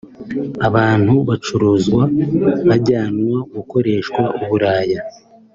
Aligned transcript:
Abantu 0.67 1.13
bacuruzwa 1.27 2.03
bajyanwa 2.67 3.37
gukoreshwa 3.55 4.21
uburaya 4.41 4.99